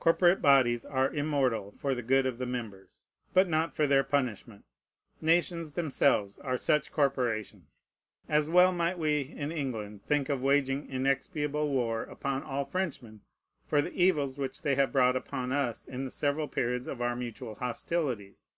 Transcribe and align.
Corporate 0.00 0.42
bodies 0.42 0.84
are 0.84 1.14
immortal 1.14 1.70
for 1.70 1.94
the 1.94 2.02
good 2.02 2.26
of 2.26 2.38
the 2.38 2.44
members, 2.44 3.06
but 3.32 3.48
not 3.48 3.72
for 3.72 3.86
their 3.86 4.02
punishment. 4.02 4.64
Nations 5.20 5.74
themselves 5.74 6.38
are 6.40 6.56
such 6.56 6.90
corporations. 6.90 7.84
As 8.28 8.48
well 8.50 8.72
might 8.72 8.98
we 8.98 9.20
in 9.20 9.52
England 9.52 10.02
think 10.02 10.28
of 10.28 10.42
waging 10.42 10.90
inexpiable 10.90 11.68
war 11.70 12.02
upon 12.02 12.42
all 12.42 12.64
Frenchmen 12.64 13.20
for 13.64 13.80
the 13.80 13.92
evils 13.92 14.38
which 14.38 14.62
they 14.62 14.74
have 14.74 14.90
brought 14.90 15.14
upon 15.14 15.52
us 15.52 15.86
in 15.86 16.04
the 16.04 16.10
several 16.10 16.48
periods 16.48 16.88
of 16.88 17.00
our 17.00 17.14
mutual 17.14 17.54
hostilities. 17.54 18.50